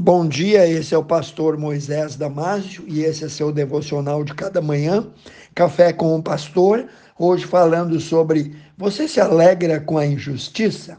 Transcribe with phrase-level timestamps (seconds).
[0.00, 4.62] Bom dia, esse é o pastor Moisés Damásio e esse é seu devocional de cada
[4.62, 5.04] manhã,
[5.52, 6.86] Café com o Pastor,
[7.18, 10.98] hoje falando sobre você se alegra com a injustiça?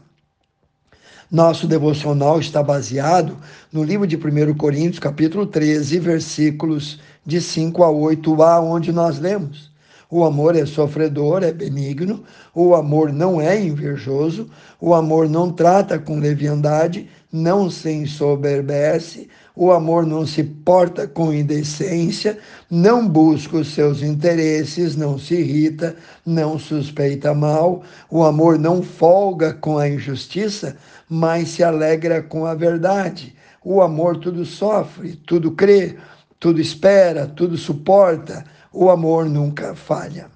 [1.32, 3.38] Nosso devocional está baseado
[3.72, 9.69] no livro de 1 Coríntios, capítulo 13, versículos de 5 a 8a, onde nós lemos:
[10.10, 14.50] o amor é sofredor, é benigno, o amor não é invejoso,
[14.80, 21.32] o amor não trata com leviandade, não se ensoberbece, o amor não se porta com
[21.32, 25.94] indecência, não busca os seus interesses, não se irrita,
[26.26, 30.76] não suspeita mal, o amor não folga com a injustiça,
[31.08, 33.36] mas se alegra com a verdade.
[33.62, 35.96] O amor tudo sofre, tudo crê,
[36.40, 40.30] tudo espera, tudo suporta o amor nunca falha.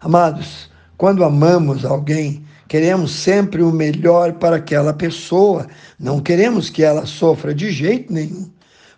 [0.00, 5.66] Amados, quando amamos alguém, queremos sempre o melhor para aquela pessoa,
[5.98, 8.50] não queremos que ela sofra de jeito nenhum.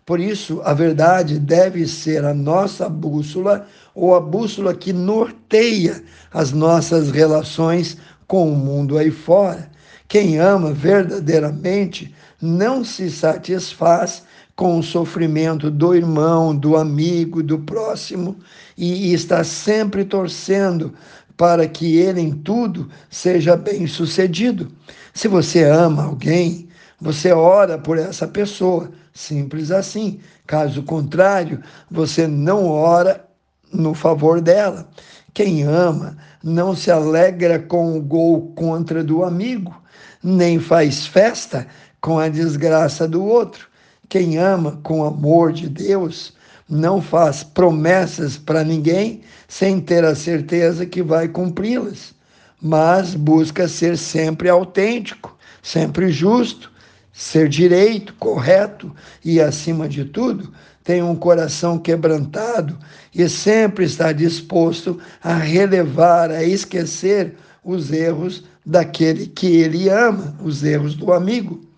[0.04, 6.02] Por isso, a verdade deve ser a nossa bússola ou a bússola que norteia
[6.32, 7.96] as nossas relações
[8.26, 9.70] com o mundo aí fora.
[10.08, 14.24] Quem ama verdadeiramente não se satisfaz
[14.54, 18.36] com o sofrimento do irmão, do amigo, do próximo
[18.76, 20.92] e, está sempre torcendo
[21.36, 24.70] para que ele em tudo seja bem sucedido.
[25.14, 26.68] Se você ama alguém,
[27.00, 30.20] você ora por essa pessoa, simples assim.
[30.46, 33.24] Caso contrário, você não ora
[33.72, 34.88] no favor dela.
[35.34, 39.74] Quem ama não se alegra com o gol contra do amigo,
[40.22, 41.66] nem faz festa
[42.00, 43.71] com a desgraça do outro.
[44.12, 46.34] Quem ama com amor de Deus
[46.68, 52.14] não faz promessas para ninguém sem ter a certeza que vai cumpri-las,
[52.60, 56.70] mas busca ser sempre autêntico, sempre justo,
[57.10, 60.52] ser direito, correto e, acima de tudo,
[60.84, 62.78] tem um coração quebrantado
[63.14, 67.34] e sempre está disposto a relevar, a esquecer
[67.64, 71.71] os erros daquele que ele ama, os erros do amigo.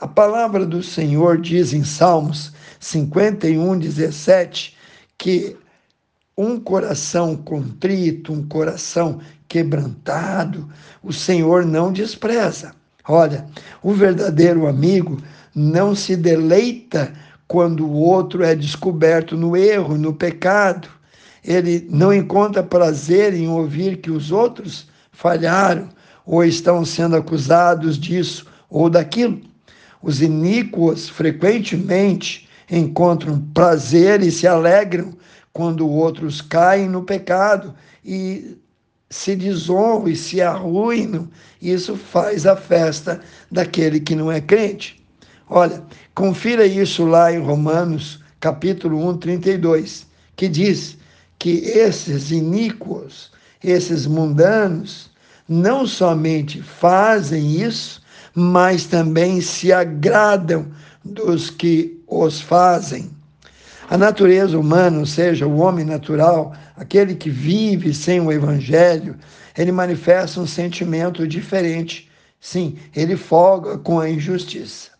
[0.00, 4.74] A palavra do Senhor diz em Salmos 51, 17,
[5.18, 5.54] que
[6.34, 10.66] um coração contrito, um coração quebrantado,
[11.02, 12.74] o Senhor não despreza.
[13.06, 13.44] Olha,
[13.82, 15.18] o verdadeiro amigo
[15.54, 17.12] não se deleita
[17.46, 20.88] quando o outro é descoberto no erro, no pecado.
[21.44, 25.90] Ele não encontra prazer em ouvir que os outros falharam
[26.24, 29.49] ou estão sendo acusados disso ou daquilo.
[30.02, 35.12] Os iníquos frequentemente encontram prazer e se alegram
[35.52, 37.74] quando outros caem no pecado
[38.04, 38.56] e
[39.10, 41.28] se desonram e se arruinam.
[41.60, 45.04] Isso faz a festa daquele que não é crente.
[45.48, 45.82] Olha,
[46.14, 50.06] confira isso lá em Romanos, capítulo 1, 32,
[50.36, 50.96] que diz
[51.38, 55.10] que esses iníquos, esses mundanos,
[55.48, 57.99] não somente fazem isso,
[58.34, 60.66] mas também se agradam
[61.04, 63.10] dos que os fazem.
[63.88, 69.16] A natureza humana, ou seja, o homem natural, aquele que vive sem o evangelho,
[69.58, 72.08] ele manifesta um sentimento diferente.
[72.40, 74.90] Sim, ele folga com a injustiça.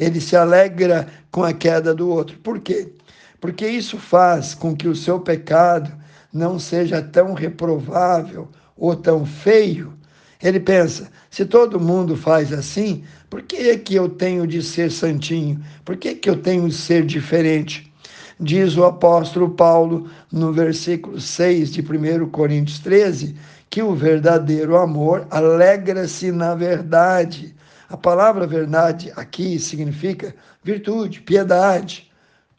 [0.00, 2.38] Ele se alegra com a queda do outro.
[2.38, 2.92] Por quê?
[3.40, 5.92] Porque isso faz com que o seu pecado
[6.32, 9.92] não seja tão reprovável ou tão feio
[10.42, 14.90] ele pensa: se todo mundo faz assim, por que é que eu tenho de ser
[14.90, 15.62] santinho?
[15.84, 17.92] Por que, é que eu tenho de ser diferente?
[18.40, 23.36] Diz o apóstolo Paulo no versículo 6 de 1 Coríntios 13
[23.70, 27.54] que o verdadeiro amor alegra-se na verdade.
[27.88, 32.10] A palavra verdade aqui significa virtude, piedade,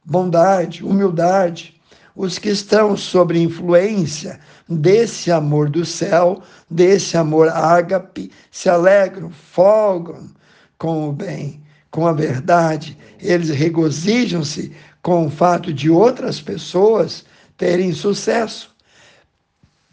[0.05, 1.72] bondade, humildade
[2.15, 10.29] os que estão sob influência desse amor do céu, desse amor ágape, se alegram, folgam
[10.77, 12.97] com o bem, com a verdade.
[13.19, 14.71] Eles regozijam-se
[15.01, 17.25] com o fato de outras pessoas
[17.57, 18.73] terem sucesso.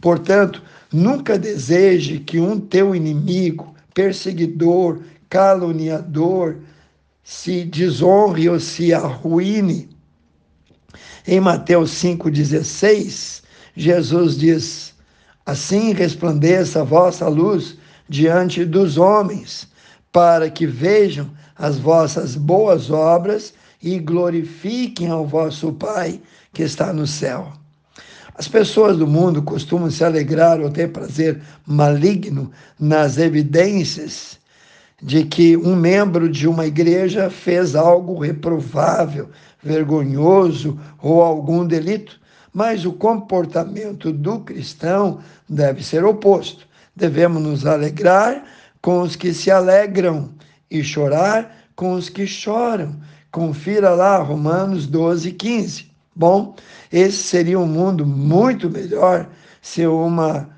[0.00, 0.62] Portanto,
[0.92, 6.58] nunca deseje que um teu inimigo, perseguidor, caluniador,
[7.22, 9.89] se desonre ou se arruine
[11.30, 13.42] em Mateus 5,16,
[13.76, 14.92] Jesus diz:
[15.46, 17.78] Assim resplandeça a vossa luz
[18.08, 19.68] diante dos homens,
[20.10, 26.20] para que vejam as vossas boas obras e glorifiquem ao vosso Pai
[26.52, 27.52] que está no céu.
[28.34, 34.40] As pessoas do mundo costumam se alegrar ou ter prazer maligno nas evidências
[35.02, 39.30] de que um membro de uma igreja fez algo reprovável,
[39.62, 42.20] vergonhoso ou algum delito,
[42.52, 46.66] mas o comportamento do cristão deve ser oposto.
[46.94, 48.44] Devemos nos alegrar
[48.82, 50.30] com os que se alegram
[50.70, 52.96] e chorar com os que choram.
[53.30, 55.90] Confira lá Romanos 12, 15.
[56.14, 56.56] Bom,
[56.92, 59.28] esse seria um mundo muito melhor
[59.62, 60.50] se uma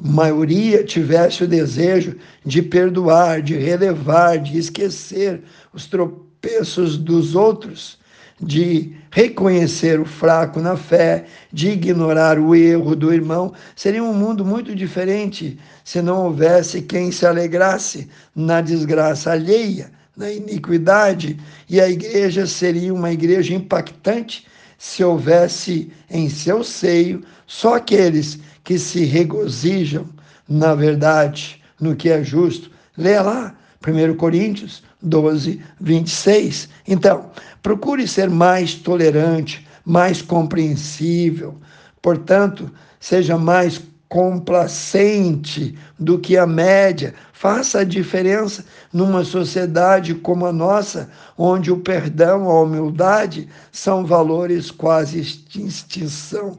[0.00, 5.42] maioria tivesse o desejo de perdoar, de relevar, de esquecer
[5.72, 7.98] os tropeços dos outros,
[8.40, 13.52] de reconhecer o fraco na fé, de ignorar o erro do irmão.
[13.76, 20.30] Seria um mundo muito diferente se não houvesse quem se alegrasse na desgraça alheia, na
[20.30, 21.38] iniquidade,
[21.68, 28.78] e a igreja seria uma igreja impactante se houvesse em seu seio só aqueles que
[28.78, 30.08] se regozijam
[30.48, 32.70] na verdade, no que é justo.
[32.96, 33.54] Leia lá,
[33.86, 36.68] 1 Coríntios 12, 26.
[36.86, 37.30] Então,
[37.62, 41.58] procure ser mais tolerante, mais compreensível.
[42.00, 42.70] Portanto,
[43.00, 47.14] seja mais complacente do que a média.
[47.32, 54.70] Faça a diferença numa sociedade como a nossa, onde o perdão, a humildade são valores
[54.70, 56.58] quase extinção.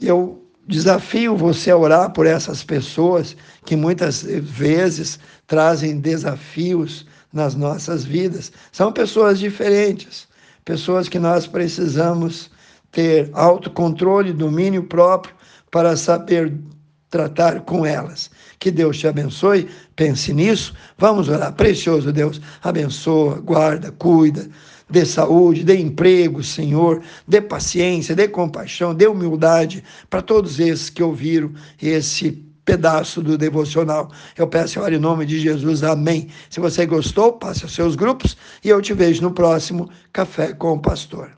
[0.00, 8.04] Eu desafio você a orar por essas pessoas que muitas vezes trazem desafios nas nossas
[8.04, 8.52] vidas.
[8.70, 10.28] São pessoas diferentes,
[10.64, 12.50] pessoas que nós precisamos
[12.92, 15.34] ter autocontrole, domínio próprio
[15.70, 16.54] para saber
[17.10, 18.30] tratar com elas.
[18.58, 20.74] Que Deus te abençoe, pense nisso.
[20.98, 21.52] Vamos orar.
[21.54, 24.48] Precioso Deus, abençoa, guarda, cuida,
[24.88, 31.02] dê saúde, dê emprego, Senhor, dê paciência, dê compaixão, dê humildade para todos esses que
[31.02, 34.10] ouviram esse pedaço do devocional.
[34.36, 36.28] Eu peço em nome de Jesus, amém.
[36.50, 40.74] Se você gostou, passe aos seus grupos e eu te vejo no próximo Café com
[40.74, 41.37] o Pastor.